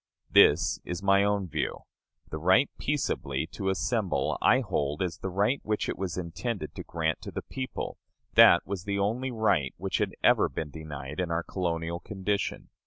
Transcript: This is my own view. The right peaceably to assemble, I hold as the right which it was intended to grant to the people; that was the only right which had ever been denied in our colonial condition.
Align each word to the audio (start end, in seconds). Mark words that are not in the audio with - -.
This 0.31 0.79
is 0.83 1.03
my 1.03 1.23
own 1.23 1.47
view. 1.47 1.81
The 2.31 2.39
right 2.39 2.71
peaceably 2.79 3.45
to 3.51 3.69
assemble, 3.69 4.35
I 4.41 4.61
hold 4.61 4.99
as 5.03 5.19
the 5.19 5.29
right 5.29 5.59
which 5.61 5.87
it 5.87 5.95
was 5.95 6.17
intended 6.17 6.73
to 6.73 6.83
grant 6.83 7.21
to 7.21 7.29
the 7.29 7.43
people; 7.43 7.99
that 8.33 8.65
was 8.65 8.85
the 8.85 8.97
only 8.97 9.29
right 9.29 9.75
which 9.77 9.99
had 9.99 10.15
ever 10.23 10.49
been 10.49 10.71
denied 10.71 11.19
in 11.19 11.29
our 11.29 11.43
colonial 11.43 11.99
condition. 11.99 12.69